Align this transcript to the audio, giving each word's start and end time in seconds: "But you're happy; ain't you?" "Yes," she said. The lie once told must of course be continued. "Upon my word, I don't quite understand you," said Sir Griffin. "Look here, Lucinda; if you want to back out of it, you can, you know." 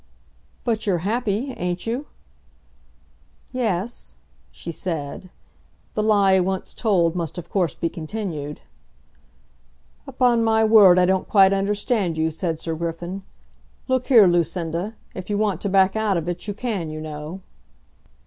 "But 0.63 0.87
you're 0.87 1.05
happy; 1.05 1.51
ain't 1.57 1.85
you?" 1.85 2.07
"Yes," 3.51 4.15
she 4.49 4.71
said. 4.71 5.29
The 5.93 6.01
lie 6.01 6.39
once 6.39 6.73
told 6.73 7.13
must 7.15 7.37
of 7.37 7.51
course 7.51 7.75
be 7.75 7.87
continued. 7.87 8.61
"Upon 10.07 10.43
my 10.43 10.63
word, 10.63 10.97
I 10.97 11.05
don't 11.05 11.29
quite 11.29 11.53
understand 11.53 12.17
you," 12.17 12.31
said 12.31 12.59
Sir 12.59 12.73
Griffin. 12.73 13.21
"Look 13.87 14.07
here, 14.07 14.25
Lucinda; 14.25 14.95
if 15.13 15.29
you 15.29 15.37
want 15.37 15.61
to 15.61 15.69
back 15.69 15.95
out 15.95 16.17
of 16.17 16.27
it, 16.27 16.47
you 16.47 16.55
can, 16.55 16.89
you 16.89 16.99
know." 16.99 17.41